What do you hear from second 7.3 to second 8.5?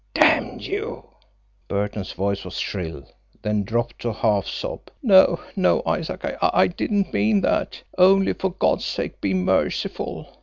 that. Only, for